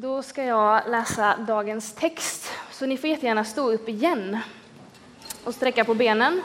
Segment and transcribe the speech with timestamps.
[0.00, 4.38] Då ska jag läsa dagens text, så ni får jättegärna stå upp igen
[5.44, 6.42] och sträcka på benen.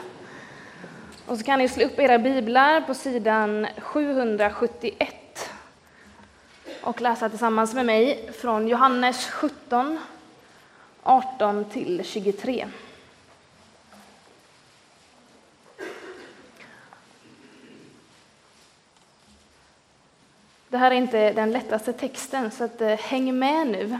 [1.26, 5.50] Och så kan ni slå upp era biblar på sidan 771
[6.82, 9.98] och läsa tillsammans med mig från Johannes 17,
[11.02, 12.66] 18 till 23.
[20.74, 23.98] Det här är inte den lättaste texten, så att, eh, häng med nu.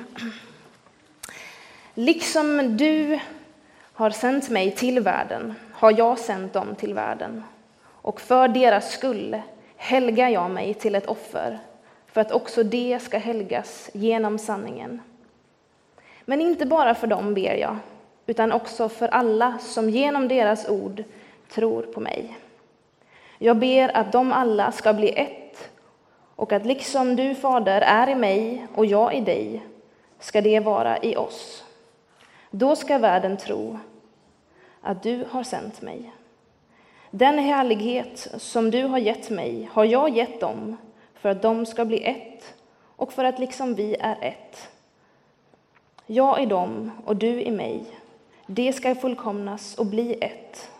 [1.94, 3.18] Liksom du
[3.92, 7.42] har sänt mig till världen har jag sänt dem till världen.
[7.84, 9.42] Och för deras skull
[9.76, 11.58] helgar jag mig till ett offer,
[12.06, 15.00] för att också det ska helgas genom sanningen.
[16.24, 17.76] Men inte bara för dem ber jag,
[18.26, 21.04] utan också för alla som genom deras ord
[21.50, 22.38] tror på mig.
[23.38, 25.70] Jag ber att de alla ska bli ett
[26.36, 29.62] och att liksom du, Fader, är i mig och jag i dig
[30.18, 31.64] ska det vara i oss.
[32.50, 33.78] Då ska världen tro
[34.80, 36.12] att du har sänt mig.
[37.10, 40.76] Den härlighet som du har gett mig har jag gett dem
[41.14, 42.54] för att de ska bli ett
[42.96, 44.68] och för att liksom vi är ett.
[46.06, 47.84] Jag i dem och du i mig.
[48.46, 50.70] Det ska fullkomnas och bli ett.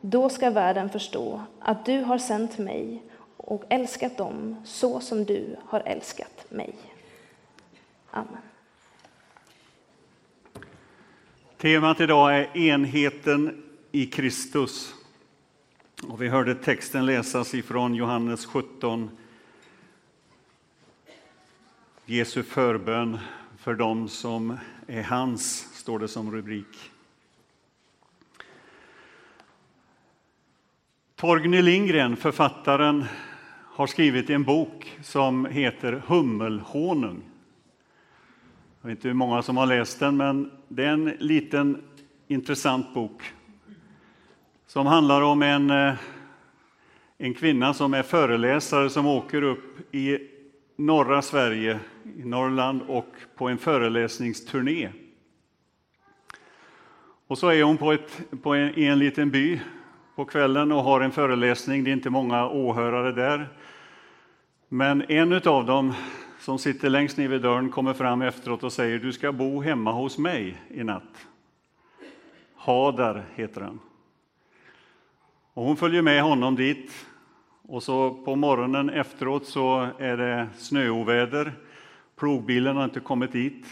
[0.00, 3.02] Då ska världen förstå att du har sänt mig
[3.46, 6.74] och älskat dem så som du har älskat mig.
[8.10, 8.42] Amen.
[11.56, 14.94] Temat idag är enheten i Kristus.
[16.08, 19.10] Och vi hörde texten läsas ifrån Johannes 17.
[22.06, 23.18] Jesu förbön
[23.58, 26.90] för dem som är hans, står det som rubrik.
[31.16, 33.04] Torgny Lindgren, författaren,
[33.74, 37.22] har skrivit en bok som heter Hummelhonung.
[38.80, 41.82] Jag vet inte hur många som har läst den, men det är en liten
[42.28, 43.22] intressant bok
[44.66, 45.94] som handlar om en, eh,
[47.18, 50.18] en kvinna som är föreläsare som åker upp i
[50.76, 51.78] norra Sverige,
[52.16, 54.88] i Norrland, och på en föreläsningsturné.
[57.26, 59.60] Och så är hon på, ett, på en, i en liten by
[60.16, 61.84] på kvällen och har en föreläsning.
[61.84, 63.48] Det är inte många åhörare där.
[64.76, 65.94] Men en av dem
[66.38, 69.92] som sitter längst ner vid dörren kommer fram efteråt och säger du ska bo hemma
[69.92, 71.26] hos mig i natt.
[72.56, 73.80] Hadar heter han.
[75.52, 77.06] Och hon följer med honom dit.
[77.62, 81.52] Och så på morgonen efteråt så är det snöoväder.
[82.16, 83.66] Plogbilen har inte kommit dit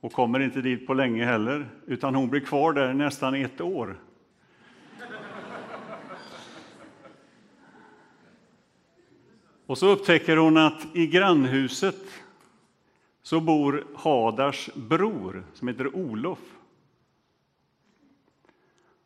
[0.00, 3.96] och kommer inte dit på länge heller, utan hon blir kvar där nästan ett år.
[9.66, 11.96] Och så upptäcker hon att i grannhuset
[13.22, 16.38] så bor Hadars bror som heter Olof.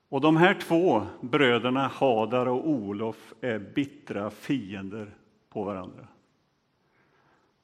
[0.08, 5.14] Och de här två bröderna, Hadar och Olof, är bittra fiender
[5.50, 6.06] på varandra.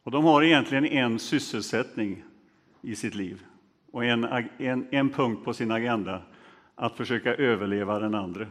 [0.02, 2.22] Och de har egentligen en sysselsättning
[2.82, 3.44] i sitt liv
[3.90, 4.24] och en,
[4.58, 6.22] en, en punkt på sin agenda,
[6.74, 8.46] att försöka överleva den andra.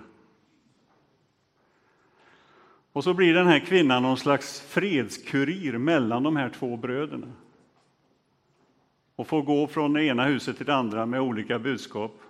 [2.95, 7.27] Och så blir den här kvinnan någon slags fredskurir mellan de här två bröderna.
[9.15, 12.21] Och får gå från det ena huset till det andra med olika budskap.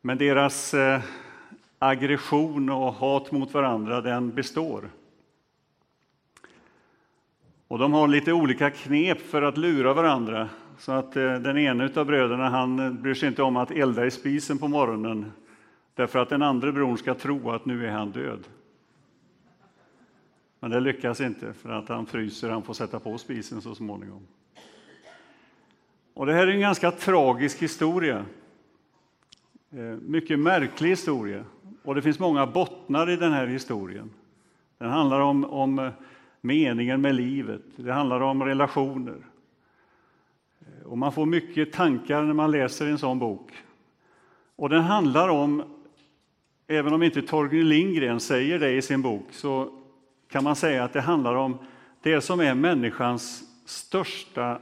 [0.00, 1.00] Men deras eh,
[1.78, 4.90] aggression och hat mot varandra, den består.
[7.68, 10.48] Och de har lite olika knep för att lura varandra.
[10.78, 14.10] Så att eh, den ena av bröderna, han bryr sig inte om att elda i
[14.10, 15.32] spisen på morgonen
[15.96, 18.44] Därför att den andra bron ska tro att nu är han död.
[20.60, 24.26] Men det lyckas inte, för att han fryser, han får sätta på spisen så småningom.
[26.14, 28.24] Och det här är en ganska tragisk historia.
[29.70, 31.44] Eh, mycket märklig historia.
[31.82, 34.10] Och det finns många bottnar i den här historien.
[34.78, 35.92] Den handlar om, om eh,
[36.40, 39.26] meningen med livet, det handlar om relationer.
[40.60, 43.52] Eh, och man får mycket tankar när man läser en sån bok.
[44.56, 45.75] Och den handlar om
[46.66, 49.82] Även om inte Torgny Lindgren säger det i sin bok så
[50.28, 51.58] kan man säga att det handlar om
[52.02, 54.60] det som är människans största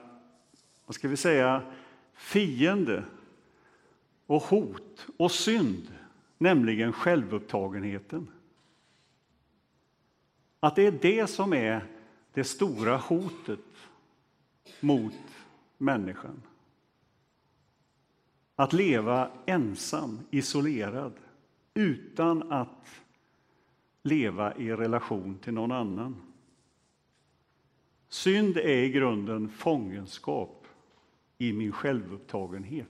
[0.87, 1.63] vad ska vi säga,
[2.15, 3.05] fiende
[4.27, 5.95] och hot och synd,
[6.39, 8.29] nämligen självupptagenheten.
[10.61, 11.85] Att det är det som är
[12.33, 13.61] det stora hotet
[14.81, 15.15] mot
[15.79, 16.43] människan.
[18.57, 21.13] Att leva ensam, isolerad
[21.75, 23.03] utan att
[24.03, 26.17] leva i relation till någon annan.
[28.09, 30.67] Synd är i grunden fångenskap
[31.39, 32.89] i min självupptagenhet.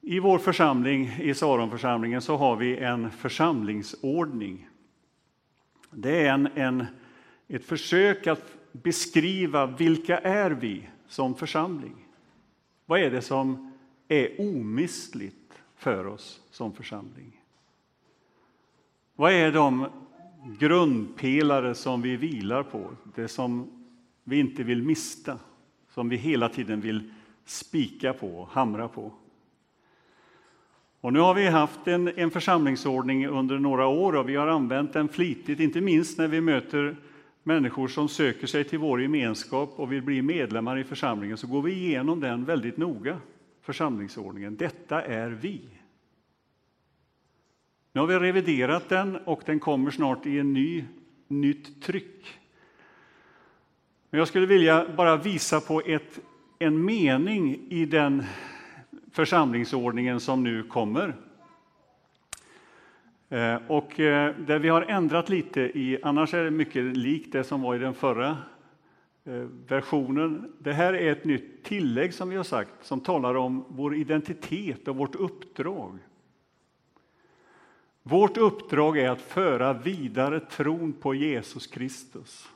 [0.00, 4.68] I vår församling, i Saronförsamlingen, så har vi en församlingsordning.
[5.90, 6.86] Det är en, en,
[7.48, 12.03] ett försök att beskriva vilka är vi som församling.
[12.86, 13.72] Vad är det som
[14.08, 17.40] är omistligt för oss som församling?
[19.16, 19.86] Vad är de
[20.58, 23.70] grundpelare som vi vilar på, det som
[24.24, 25.38] vi inte vill mista,
[25.90, 27.12] som vi hela tiden vill
[27.44, 29.12] spika på och hamra på?
[31.00, 34.92] Och nu har vi haft en, en församlingsordning under några år och vi har använt
[34.92, 36.96] den flitigt, inte minst när vi möter
[37.44, 41.62] människor som söker sig till vår gemenskap och vill bli medlemmar i församlingen, så går
[41.62, 43.20] vi igenom den väldigt noga,
[43.62, 44.56] församlingsordningen.
[44.56, 45.60] Detta är vi.
[47.92, 50.84] Nu har vi reviderat den och den kommer snart i en ny,
[51.28, 52.40] nytt tryck.
[54.10, 56.20] Men jag skulle vilja bara visa på ett,
[56.58, 58.22] en mening i den
[59.12, 61.14] församlingsordningen som nu kommer.
[63.34, 67.44] Eh, och eh, det vi har ändrat lite i, annars är det mycket likt det
[67.44, 68.38] som var i den förra
[69.24, 70.52] eh, versionen.
[70.58, 74.88] Det här är ett nytt tillägg som vi har sagt, som talar om vår identitet
[74.88, 75.98] och vårt uppdrag.
[78.02, 82.48] Vårt uppdrag är att föra vidare tron på Jesus Kristus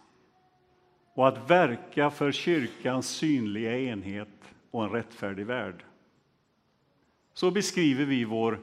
[1.14, 5.84] och att verka för kyrkans synliga enhet och en rättfärdig värld.
[7.34, 8.60] Så beskriver vi vår,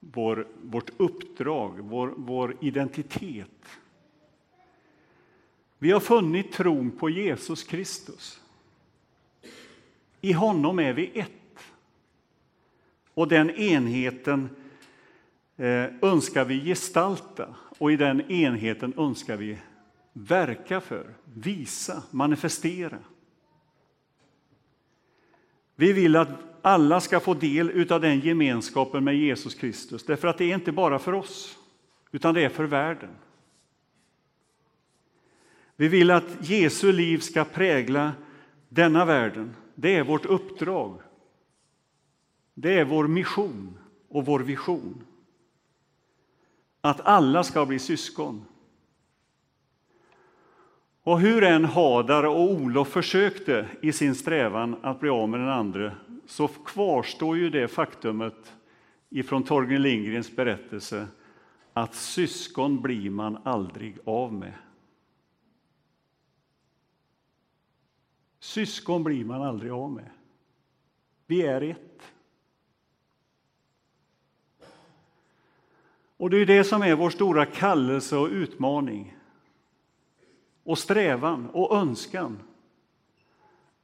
[0.00, 3.80] vår, vårt uppdrag, vår, vår identitet.
[5.78, 8.40] Vi har funnit tron på Jesus Kristus.
[10.20, 11.30] I honom är vi ett.
[13.14, 14.48] Och den enheten
[15.56, 19.58] eh, önskar vi gestalta och i den enheten önskar vi
[20.12, 22.98] verka för, visa, manifestera.
[25.74, 26.28] Vi vill att
[26.62, 30.04] alla ska få del av den gemenskapen med Jesus Kristus.
[30.04, 31.58] Därför att det är inte bara för oss,
[32.10, 33.10] utan det är för världen.
[35.76, 38.12] Vi vill att Jesu liv ska prägla
[38.68, 39.56] denna världen.
[39.74, 41.00] Det är vårt uppdrag.
[42.54, 43.78] Det är vår mission
[44.08, 45.04] och vår vision.
[46.80, 48.44] Att alla ska bli syskon.
[51.02, 55.48] Och hur än Hadar och Olof försökte i sin strävan att bli av med den
[55.48, 55.92] andra
[56.30, 58.56] så kvarstår ju det faktumet
[59.08, 61.08] ifrån Torgny Lindgrens berättelse
[61.72, 64.54] att syskon blir man aldrig av med.
[68.38, 70.10] Syskon blir man aldrig av med.
[71.26, 72.02] Vi är ett.
[76.16, 79.16] Och det är det som är vår stora kallelse och utmaning
[80.64, 82.38] och strävan och önskan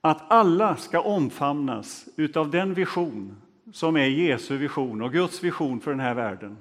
[0.07, 3.37] att alla ska omfamnas av den vision
[3.73, 6.57] som är Jesu vision och Guds vision för den här världen.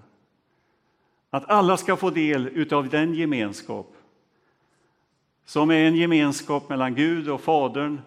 [1.30, 3.96] Att alla ska få del av den gemenskap
[5.46, 8.02] som är en gemenskap mellan Gud och Fadern,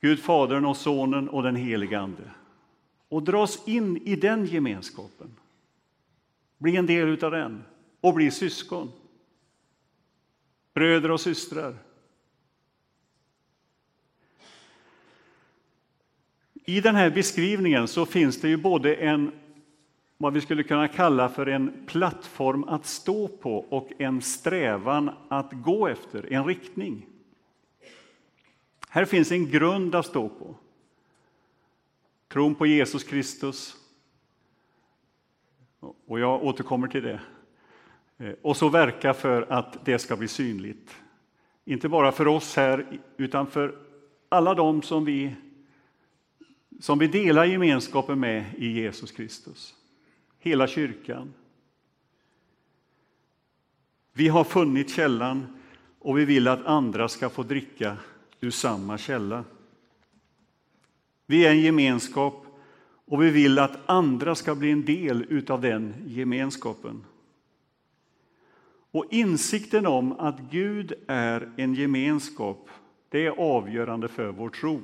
[0.00, 2.30] Gud Fadern och Sonen och den helige Ande.
[3.08, 5.36] Och dras in i den gemenskapen,
[6.58, 7.64] bli en del av den
[8.00, 8.92] och bli syskon,
[10.74, 11.89] bröder och systrar.
[16.64, 19.32] I den här beskrivningen så finns det ju både en
[20.22, 25.52] vad vi skulle kunna kalla för en plattform att stå på och en strävan att
[25.52, 27.06] gå efter, en riktning.
[28.88, 30.54] Här finns en grund att stå på.
[32.28, 33.76] Tron på Jesus Kristus.
[36.06, 37.20] Och jag återkommer till det.
[38.18, 40.96] Eh, och så verka för att det ska bli synligt.
[41.64, 43.78] Inte bara för oss här, utan för
[44.28, 45.34] alla de som vi
[46.80, 49.74] som vi delar gemenskapen med i Jesus Kristus.
[50.38, 51.34] Hela kyrkan.
[54.12, 55.58] Vi har funnit källan
[55.98, 57.96] och vi vill att andra ska få dricka
[58.40, 59.44] ur samma källa.
[61.26, 62.46] Vi är en gemenskap
[63.04, 67.04] och vi vill att andra ska bli en del av den gemenskapen.
[68.90, 72.68] Och insikten om att Gud är en gemenskap,
[73.08, 74.80] det är avgörande för vår tro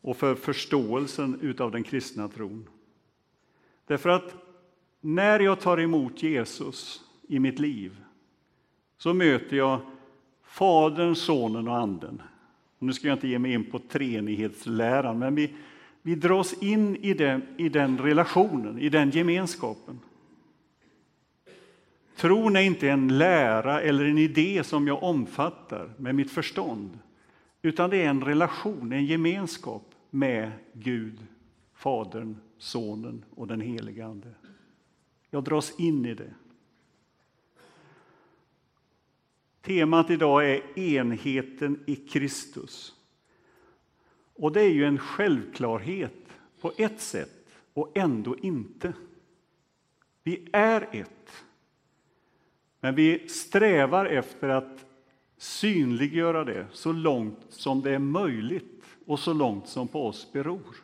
[0.00, 2.68] och för förståelsen av den kristna tron.
[3.86, 4.34] Därför att
[5.00, 7.96] när jag tar emot Jesus i mitt liv
[8.98, 9.80] så möter jag
[10.44, 12.22] Fadern, Sonen och Anden.
[12.78, 15.54] Nu ska jag inte ge mig in på treenighetsläran, men vi,
[16.02, 20.00] vi dras in i den, i den relationen, i den gemenskapen.
[22.16, 26.98] Tron är inte en lära eller en idé som jag omfattar med mitt förstånd,
[27.62, 31.26] utan det är en relation, en gemenskap med Gud,
[31.74, 34.34] Fadern, Sonen och den helige Ande.
[35.30, 36.34] Jag dras in i det.
[39.60, 42.94] Temat idag är enheten i Kristus.
[44.34, 46.28] Och det är ju en självklarhet
[46.60, 48.92] på ett sätt och ändå inte.
[50.22, 51.44] Vi är ett.
[52.80, 54.86] Men vi strävar efter att
[55.36, 58.77] synliggöra det så långt som det är möjligt
[59.08, 60.76] och så långt som på oss beror.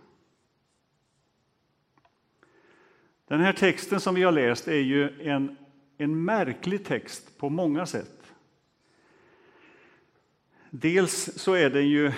[3.27, 5.57] Den här texten som vi har läst är ju en,
[5.97, 8.33] en märklig text på många sätt.
[10.71, 12.13] Dels så är den ju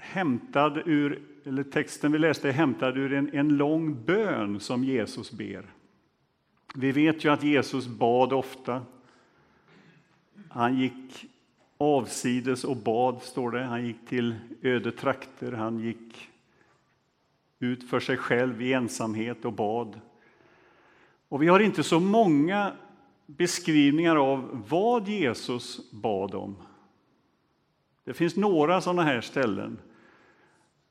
[0.00, 5.32] hämtad ur, eller texten vi läste är hämtad ur en, en lång bön som Jesus
[5.32, 5.66] ber.
[6.74, 8.82] Vi vet ju att Jesus bad ofta.
[10.48, 11.29] Han gick
[11.80, 13.62] avsides och bad, står det.
[13.62, 16.28] Han gick till öde trakter, han gick
[17.58, 20.00] ut för sig själv i ensamhet och bad.
[21.28, 22.72] Och vi har inte så många
[23.26, 26.56] beskrivningar av vad Jesus bad om.
[28.04, 29.78] Det finns några sådana här ställen.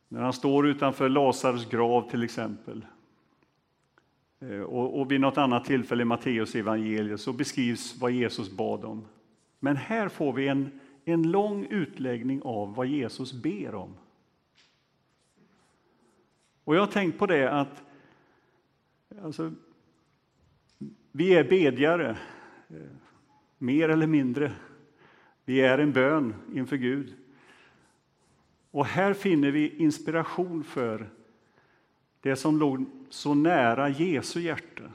[0.08, 2.86] När han står utanför Lazarus grav till exempel.
[4.40, 8.86] Eh, och, och vid något annat tillfälle i Matteus evangeliet så beskrivs vad Jesus bad
[8.86, 9.06] om.
[9.60, 13.94] Men här får vi en, en lång utläggning av vad Jesus ber om.
[16.64, 17.84] Och jag har tänkt på det att
[19.24, 19.52] alltså,
[21.12, 22.18] vi är bedjare,
[22.70, 22.76] eh,
[23.58, 24.52] mer eller mindre.
[25.46, 27.16] Vi är en bön inför Gud.
[28.72, 31.10] Och här finner vi inspiration för
[32.22, 34.92] det som låg så nära Jesu hjärta.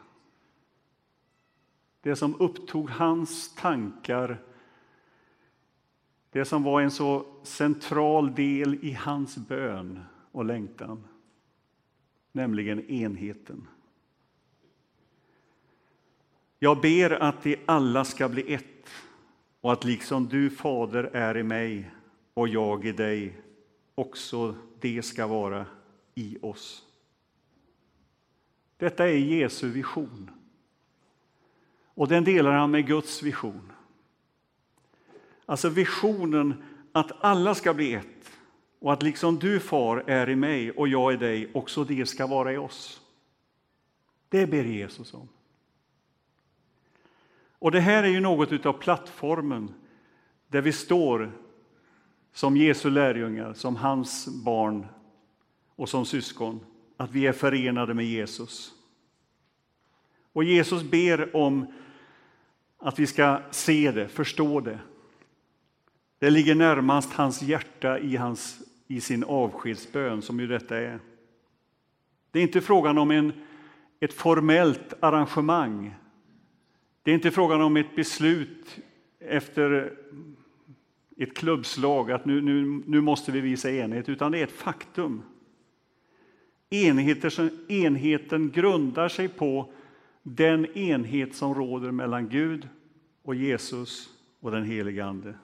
[2.01, 4.43] Det som upptog hans tankar,
[6.35, 10.01] det som var en så central del i hans bön
[10.33, 11.05] och längtan,
[12.33, 13.67] nämligen enheten.
[16.59, 18.89] Jag ber att de alla ska bli ett
[19.61, 21.91] och att liksom du, Fader, är i mig
[22.35, 23.37] och jag i dig,
[23.95, 25.67] också det ska vara
[26.15, 26.87] i oss.
[28.77, 30.31] Detta är Jesu vision.
[31.85, 33.73] Och den delar han med Guds vision.
[35.47, 38.33] Alltså visionen att alla ska bli ett
[38.79, 42.27] och att liksom du, Far, är i mig och jag i dig, också det ska
[42.27, 43.01] vara i oss.
[44.29, 45.29] Det ber Jesus om.
[47.59, 49.75] Och det här är ju något av plattformen
[50.49, 51.33] där vi står
[52.33, 54.87] som Jesu lärjungar, som hans barn
[55.77, 56.61] och som syskon,
[56.97, 58.73] att vi är förenade med Jesus.
[60.33, 61.67] Och Jesus ber om
[62.79, 64.79] att vi ska se det, förstå det.
[66.25, 71.01] Det ligger närmast hans hjärta i, hans, i sin avskedsbön, som ju detta är.
[72.31, 73.33] Det är inte frågan om en,
[74.01, 75.95] ett formellt arrangemang
[77.03, 78.79] det är inte frågan om ett beslut
[79.21, 79.93] efter
[81.17, 85.23] ett klubbslag att nu, nu, nu måste vi visa enhet, utan det är ett faktum.
[87.69, 89.73] enheten grundar sig på
[90.23, 92.69] den enhet som råder mellan Gud
[93.23, 95.35] och Jesus och den helige Ande.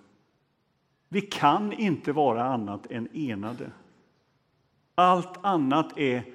[1.12, 3.70] Vi kan inte vara annat än enade.
[4.94, 6.34] Allt annat är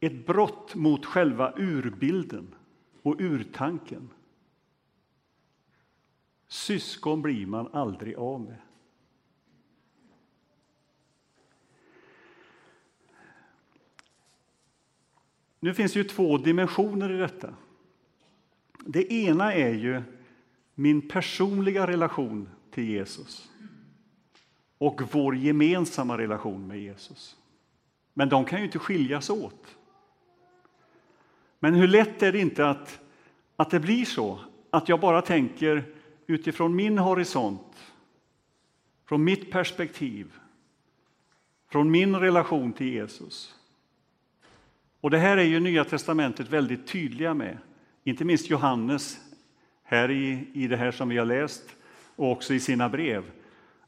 [0.00, 2.54] ett brott mot själva urbilden
[3.02, 4.10] och urtanken.
[6.46, 8.56] Syskon blir man aldrig av med.
[15.60, 17.54] Nu finns det ju två dimensioner i detta.
[18.86, 20.02] Det ena är ju
[20.74, 23.51] min personliga relation till Jesus
[24.82, 27.36] och vår gemensamma relation med Jesus.
[28.14, 29.76] Men de kan ju inte skiljas åt.
[31.58, 33.00] Men hur lätt är det inte att,
[33.56, 35.84] att det blir så att jag bara tänker
[36.26, 37.92] utifrån min horisont,
[39.08, 40.32] från mitt perspektiv,
[41.70, 43.54] från min relation till Jesus.
[45.00, 47.58] Och det här är ju Nya testamentet väldigt tydliga med,
[48.04, 49.20] inte minst Johannes
[49.82, 51.76] här i, i det här som vi har läst
[52.16, 53.41] och också i sina brev.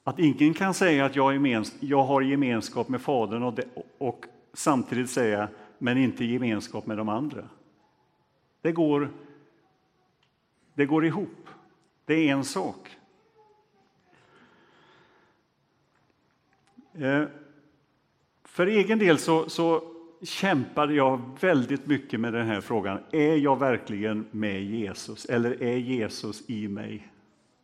[0.04, 3.62] Att ingen kan säga att jag, gemens, jag har gemenskap med Fadern och, de,
[3.98, 7.48] och samtidigt säga men inte gemenskap med de andra.
[8.62, 9.10] Det går,
[10.74, 11.48] det går ihop.
[12.04, 12.96] Det är en sak.
[16.94, 17.24] Eh,
[18.44, 19.82] för egen del så, så
[20.22, 22.98] kämpade jag väldigt mycket med den här frågan.
[23.10, 27.08] Är jag verkligen med Jesus eller är Jesus i mig?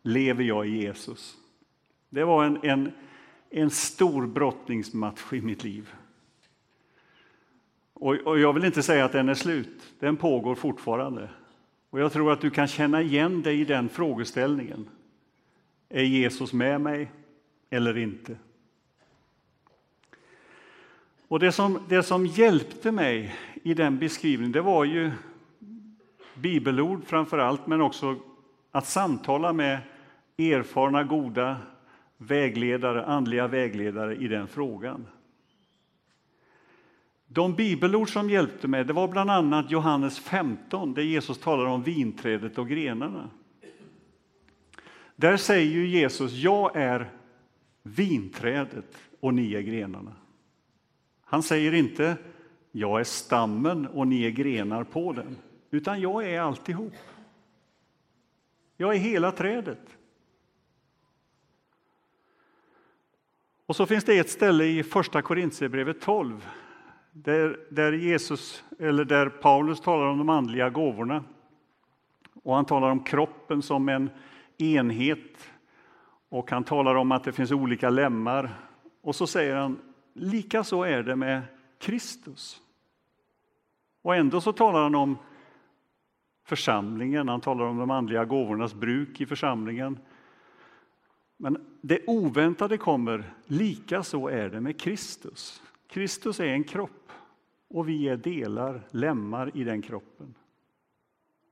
[0.03, 1.40] Lever jag i Jesus?
[2.11, 2.93] Det var en, en,
[3.51, 5.91] en stor brottningsmatch i mitt liv.
[7.93, 11.29] Och, och jag vill inte säga att den är slut, den pågår fortfarande.
[11.91, 14.89] Och jag tror att du kan känna igen dig i den frågeställningen.
[15.89, 17.11] Är Jesus med mig
[17.71, 18.37] eller inte?
[21.29, 25.11] Och det som, det som hjälpte mig i den beskrivningen, det var ju
[26.35, 28.17] bibelord framför allt, men också
[28.71, 29.79] att samtala med
[30.39, 31.57] erfarna, goda
[32.21, 35.07] vägledare, andliga vägledare i den frågan.
[37.27, 41.83] De bibelord som hjälpte mig det var bland annat Johannes 15, där Jesus talar om
[41.83, 43.31] vinträdet och grenarna.
[45.17, 47.11] Där säger ju Jesus, jag är
[47.83, 50.13] vinträdet och ni är grenarna.
[51.25, 52.17] Han säger inte,
[52.73, 55.37] jag är stammen och ni är grenar på den,
[55.71, 56.95] utan jag är alltihop.
[58.77, 59.97] Jag är hela trädet.
[63.71, 66.49] Och så finns det ett ställe i Första Korintierbrevet 12
[67.13, 71.25] där, där, Jesus, eller där Paulus talar om de andliga gåvorna.
[72.43, 74.11] Och han talar om kroppen som en
[74.59, 75.51] enhet
[76.29, 78.55] och han talar om att det finns olika lemmar.
[79.03, 79.79] Och så säger han,
[80.15, 81.43] lika så är det med
[81.79, 82.61] Kristus.
[84.03, 85.19] Och ändå så talar han om
[86.45, 89.99] församlingen, han talar om de andliga gåvornas bruk i församlingen.
[91.43, 95.63] Men det oväntade kommer, lika så är det med Kristus.
[95.87, 97.13] Kristus är en kropp
[97.69, 100.35] och vi är delar, lemmar i den kroppen.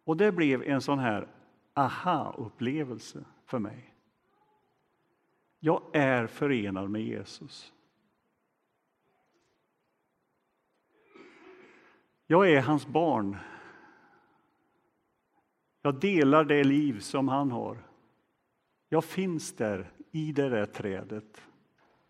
[0.04, 1.28] Och det blev en sån här
[1.74, 3.94] aha-upplevelse för mig.
[5.60, 7.72] Jag är förenad med Jesus.
[12.26, 13.36] Jag är hans barn.
[15.82, 17.87] Jag delar det liv som han har.
[18.88, 21.42] Jag finns där i det där trädet,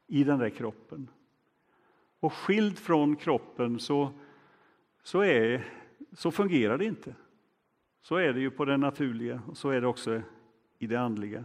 [0.07, 1.11] i den där kroppen.
[2.21, 4.12] Och skild från kroppen så,
[5.03, 5.73] så, är,
[6.12, 7.14] så fungerar det inte.
[8.03, 10.23] Så är det ju på det naturliga och så är det också
[10.79, 11.45] i det andliga.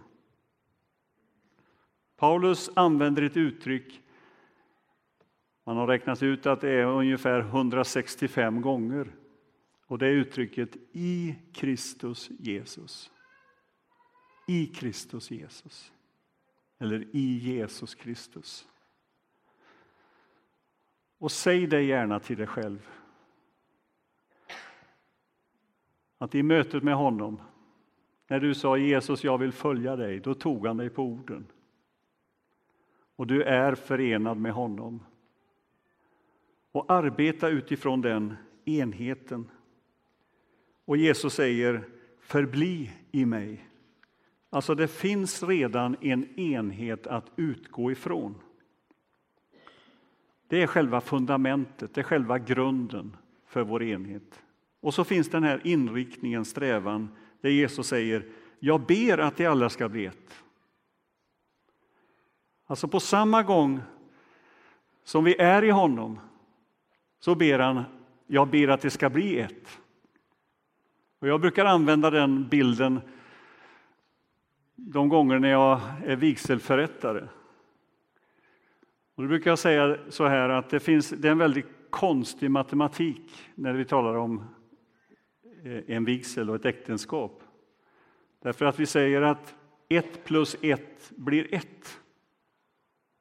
[2.15, 4.04] Paulus använder ett uttryck
[5.65, 9.15] man har räknat ut att det är ungefär 165 gånger.
[9.88, 13.12] Och det är uttrycket i Kristus Jesus.
[14.47, 15.91] I Kristus Jesus.
[16.79, 18.67] Eller i Jesus Kristus.
[21.17, 22.89] Och säg det gärna till dig själv.
[26.17, 27.41] Att i mötet med honom,
[28.27, 31.47] när du sa Jesus, jag vill följa dig, då tog han dig på orden.
[33.15, 35.03] Och du är förenad med honom.
[36.71, 39.51] Och arbeta utifrån den enheten.
[40.86, 41.84] Och Jesus säger,
[42.19, 43.69] förbli i mig.
[44.54, 48.36] Alltså, det finns redan en enhet att utgå ifrån.
[50.48, 54.44] Det är själva fundamentet, det är själva grunden för vår enhet.
[54.80, 57.10] Och så finns den här inriktningen, strävan,
[57.42, 58.26] där Jesus säger
[58.60, 60.44] Jag ber att de alla ska bli ett.
[62.66, 63.80] Alltså på samma gång
[65.04, 66.20] som vi är i honom
[67.20, 67.84] så ber han
[68.28, 69.80] Jag ber att det ska bli ett.
[71.20, 73.00] Och jag brukar använda den bilden
[74.75, 77.27] de gånger när jag är vigselförrättare.
[79.15, 82.51] Och då brukar jag säga så här att det, finns, det är en väldigt konstig
[82.51, 84.43] matematik när vi talar om
[85.63, 87.43] eh, en vigsel och ett äktenskap.
[88.41, 89.55] Därför att vi säger att
[89.89, 92.01] ett plus ett blir ett,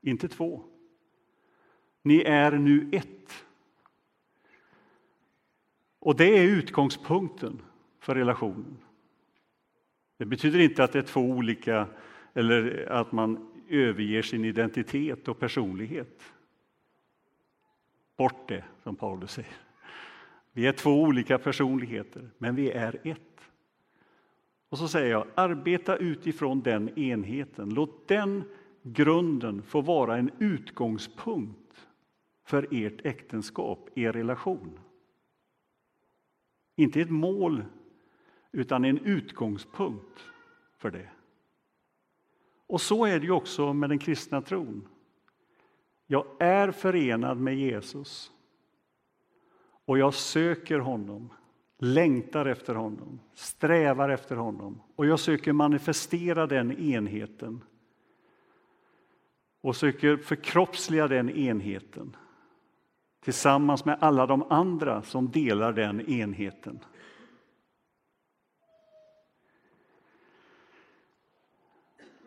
[0.03, 0.65] inte två.
[2.03, 3.45] Ni är nu ett.
[5.99, 7.63] Och det är utgångspunkten
[8.01, 8.77] för relationen.
[10.23, 11.87] Det betyder inte att det är två olika,
[12.35, 16.23] eller att man överger sin identitet och personlighet.
[18.17, 19.53] Bort det, som Paulus säger.
[20.53, 23.51] Vi är två olika personligheter, men vi är ett.
[24.69, 27.75] Och så säger jag, arbeta utifrån den enheten.
[27.75, 28.45] Låt den
[28.83, 31.87] grunden få vara en utgångspunkt
[32.45, 34.79] för ert äktenskap, er relation.
[36.77, 37.65] Inte ett mål,
[38.53, 40.21] utan en utgångspunkt
[40.77, 41.09] för det.
[42.67, 44.89] Och så är det ju också med den kristna tron.
[46.07, 48.33] Jag är förenad med Jesus
[49.85, 51.33] och jag söker honom,
[51.79, 57.65] längtar efter honom, strävar efter honom och jag söker manifestera den enheten
[59.61, 62.17] och söker förkroppsliga den enheten
[63.21, 66.79] tillsammans med alla de andra som delar den enheten.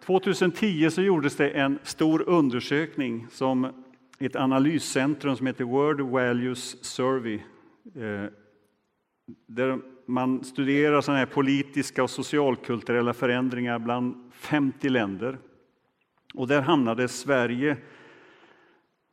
[0.05, 3.83] –2010 så gjordes det en stor undersökning som
[4.19, 7.39] ett analyscentrum som heter World Values Survey
[7.95, 8.29] eh,
[9.47, 15.37] där man studerar såna här politiska och socialkulturella förändringar bland 50 länder.
[16.33, 17.77] Och där hamnade Sverige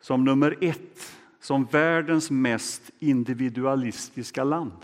[0.01, 4.79] som nummer ett, som världens mest individualistiska land.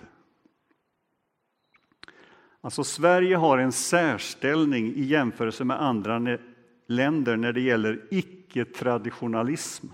[2.61, 6.39] Alltså Sverige har en särställning i jämförelse med andra
[6.87, 9.87] länder när det gäller icke-traditionalism,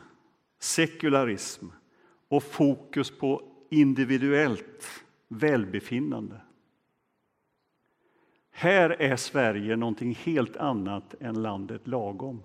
[0.58, 1.66] sekularism
[2.28, 6.40] och fokus på individuellt välbefinnande.
[8.50, 12.42] Här är Sverige någonting helt annat än landet lagom.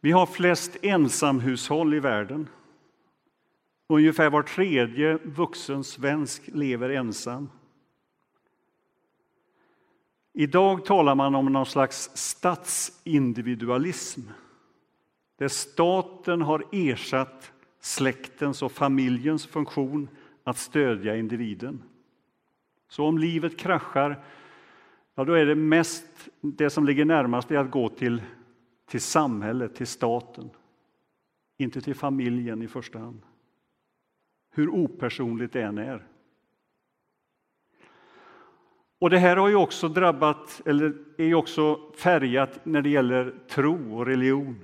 [0.00, 2.48] Vi har flest ensamhushåll i världen.
[3.88, 7.50] Ungefär var tredje vuxen svensk lever ensam.
[10.32, 14.20] Idag talar man om någon slags statsindividualism
[15.36, 20.08] där staten har ersatt släktens och familjens funktion
[20.44, 21.82] att stödja individen.
[22.88, 24.24] Så om livet kraschar,
[25.14, 28.22] ja då är det mest det som ligger närmast är att gå till,
[28.86, 30.50] till samhället, till staten.
[31.56, 33.22] Inte till familjen i första hand.
[34.58, 36.06] Hur opersonligt det än är.
[38.98, 43.34] Och det här har ju också drabbat, eller är ju också färgat när det gäller
[43.48, 44.60] tro och religion.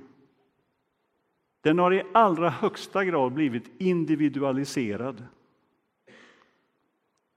[1.60, 5.24] Den har i allra högsta grad blivit individualiserad.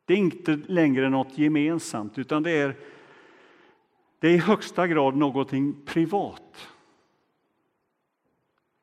[0.05, 2.75] Det är inte längre något gemensamt, utan det är,
[4.19, 6.67] det är i högsta grad någonting privat.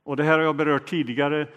[0.02, 1.48] Och det här har jag berört tidigare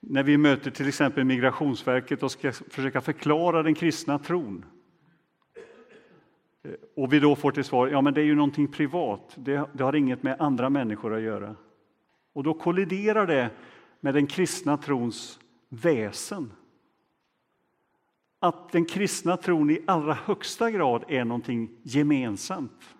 [0.00, 4.64] när vi möter till exempel Migrationsverket och ska försöka förklara den kristna tron.
[6.62, 9.70] Eh, och vi då får till svar, ja men det är ju någonting privat, det,
[9.72, 11.56] det har inget med andra människor att göra.
[12.32, 13.50] Och då kolliderar det
[14.00, 16.52] med den kristna trons väsen.
[18.38, 22.94] Att den kristna tron i allra högsta grad är någonting gemensamt.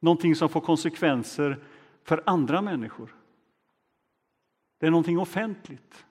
[0.00, 1.64] Någonting som får konsekvenser
[2.04, 3.14] för andra människor.
[4.84, 6.06] Det är någonting offentligt.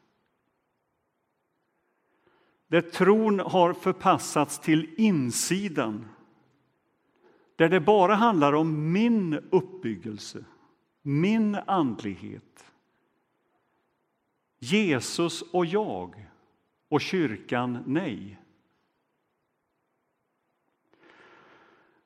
[2.67, 6.05] Där tron har förpassats till insidan.
[7.55, 10.45] Där det bara handlar om min uppbyggelse
[11.01, 12.73] min andlighet.
[14.59, 16.29] Jesus och jag
[16.89, 18.39] och kyrkan nej.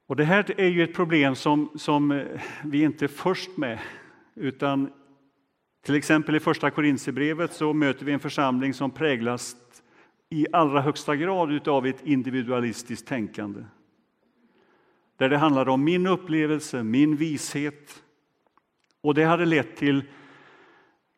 [0.05, 3.79] Och Det här är ju ett problem som, som eh, vi inte är först med.
[4.35, 4.93] Utan
[5.81, 9.55] till exempel i Första Korinthierbrevet så möter vi en församling som präglas
[10.29, 13.63] i allra högsta grad av ett individualistiskt tänkande.
[15.17, 18.03] Där det handlar om min upplevelse, min vishet,
[19.01, 20.03] och det hade lett till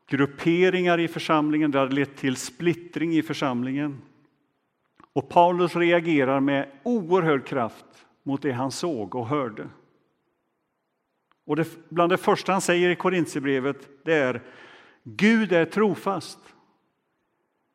[0.09, 4.01] grupperingar i församlingen, det hade lett till splittring i församlingen.
[5.13, 7.85] Och Paulus reagerar med oerhörd kraft
[8.23, 9.67] mot det han såg och hörde.
[11.49, 14.41] Och det, bland det första han säger i Korintierbrevet det är
[15.03, 16.39] Gud är trofast.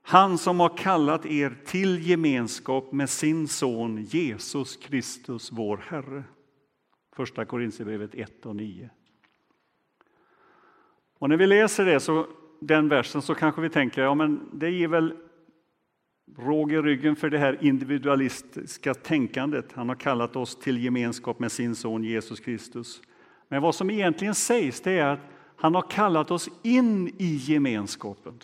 [0.03, 6.25] Han som har kallat er till gemenskap med sin son Jesus Kristus, vår Herre.
[7.17, 8.91] Första Korintierbrevet 1 och 9.
[11.19, 12.27] Och när vi läser det, så,
[12.61, 15.15] den versen så kanske vi tänker ja, men det ger väl
[16.39, 19.73] råg i ryggen för det här individualistiska tänkandet.
[19.73, 23.03] Han har kallat oss till gemenskap med sin son Jesus Kristus.
[23.55, 25.21] Men vad som egentligen sägs det är att
[25.57, 28.39] han har kallat oss in i gemenskapen.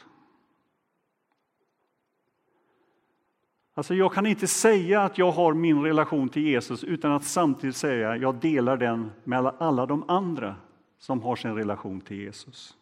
[3.74, 7.76] Alltså jag kan inte säga att jag har min relation till Jesus utan att samtidigt
[7.76, 10.56] säga att jag delar den med alla de andra
[10.98, 12.76] som har sin relation till Jesus.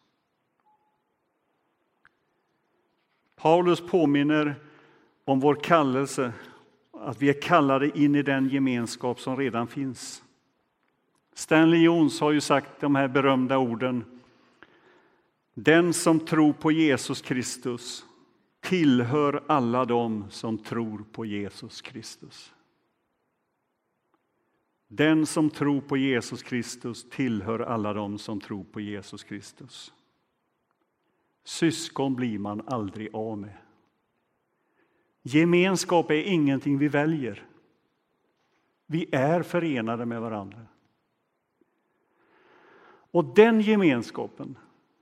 [3.37, 4.55] Paulus påminner
[5.25, 6.33] om vår kallelse,
[6.93, 10.25] att vi är kallade in i den gemenskap som redan finns.
[11.39, 14.05] Stanley Jones har ju sagt de här berömda orden.
[15.55, 18.05] Den som tror på Jesus Kristus
[18.61, 22.55] tillhör alla dem som tror på Jesus Kristus.
[24.89, 29.93] Den som tror på Jesus Kristus tillhör alla dem som tror på Jesus Kristus.
[31.45, 33.57] Syskon blir man aldrig av med.
[35.23, 37.47] Gemenskap är ingenting vi väljer.
[38.87, 40.67] Vi är förenade med varandra.
[43.19, 44.59] Och den gemenskapen,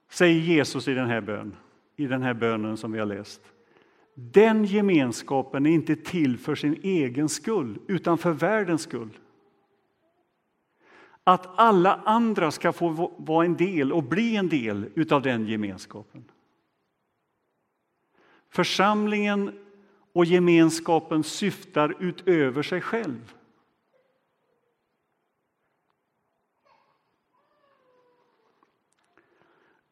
[0.08, 1.56] säger Jesus i den här bönen,
[1.96, 3.40] i den här bönen som vi har läst.
[4.14, 9.18] Den gemenskapen är inte till för sin egen skull, utan för världens skull.
[11.24, 16.24] Att alla andra ska få vara en del och bli en del utav den gemenskapen.
[18.50, 19.52] Församlingen
[20.12, 23.35] och gemenskapen syftar utöver sig själv.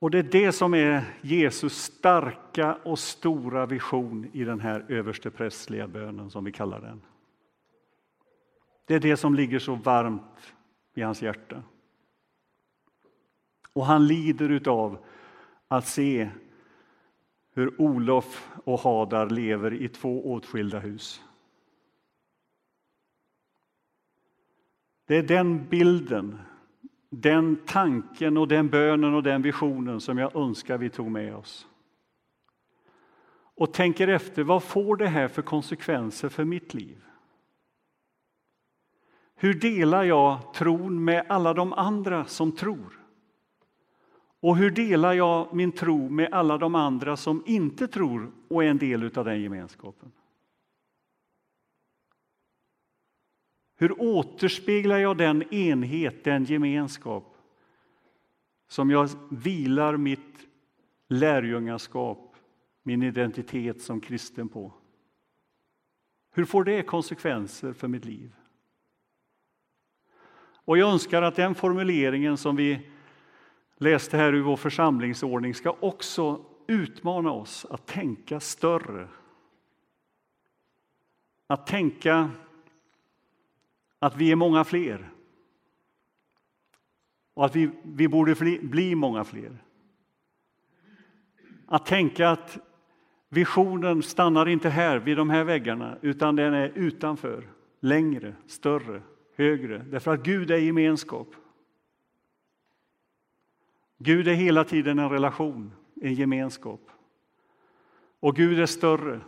[0.04, 5.88] Och det är det som är Jesus starka och stora vision i den här översteprästliga
[5.88, 7.02] bönen som vi kallar den.
[8.84, 10.54] Det är det som ligger så varmt
[10.94, 11.62] i hans hjärta.
[13.72, 15.04] Och han lider utav
[15.68, 16.30] att se
[17.52, 21.22] hur Olof och Hadar lever i två åtskilda hus.
[25.04, 26.38] Det är den bilden,
[27.20, 31.66] den tanken och den bönen och den visionen som jag önskar vi tog med oss.
[33.56, 37.04] Och tänker efter, vad får det här för konsekvenser för mitt liv?
[39.36, 43.00] Hur delar jag tron med alla de andra som tror?
[44.40, 48.68] Och hur delar jag min tro med alla de andra som inte tror och är
[48.68, 50.12] en del av den gemenskapen?
[53.84, 57.36] Hur återspeglar jag den enhet, den gemenskap
[58.68, 60.46] som jag vilar mitt
[61.08, 62.36] lärjungaskap,
[62.82, 64.72] min identitet som kristen på?
[66.32, 68.34] Hur får det konsekvenser för mitt liv?
[70.54, 72.90] Och jag önskar att den formuleringen som vi
[73.76, 79.08] läste här ur vår församlingsordning ska också utmana oss att tänka större.
[81.46, 82.30] Att tänka
[84.04, 85.10] att vi är många fler.
[87.34, 89.62] Och att vi, vi borde bli många fler.
[91.66, 92.58] Att tänka att
[93.28, 97.48] visionen stannar inte här vid de här väggarna utan den är utanför,
[97.80, 99.02] längre, större,
[99.36, 99.78] högre.
[99.78, 101.28] Därför att Gud är gemenskap.
[103.98, 106.90] Gud är hela tiden en relation, en gemenskap.
[108.20, 109.20] Och Gud är större,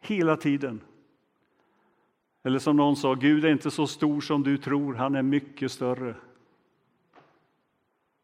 [0.00, 0.80] hela tiden.
[2.46, 5.72] Eller som någon sa, Gud är inte så stor som du tror, han är mycket
[5.72, 6.14] större.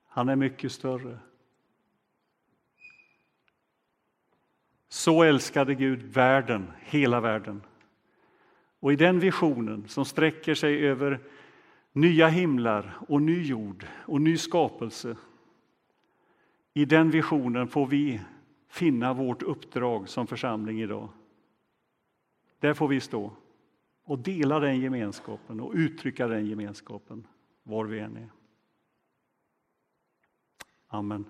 [0.09, 1.19] Han är mycket större.
[4.89, 7.63] Så älskade Gud världen, hela världen.
[8.81, 11.21] Och i den visionen som sträcker sig över
[11.93, 15.17] nya himlar och ny jord och ny skapelse
[16.75, 18.21] i den visionen får vi
[18.69, 21.09] finna vårt uppdrag som församling idag.
[22.59, 23.33] Där får vi stå
[24.11, 27.27] och dela den gemenskapen och uttrycka den gemenskapen
[27.63, 28.31] var vi än är.
[30.87, 31.25] Amen.